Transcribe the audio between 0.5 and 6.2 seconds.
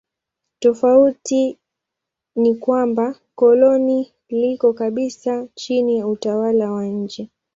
Tofauti ni kwamba koloni liko kabisa chini ya